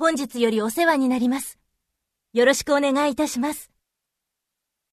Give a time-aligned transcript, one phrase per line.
[0.00, 1.58] 本日よりお世話になります。
[2.32, 3.70] よろしくお願いいたします。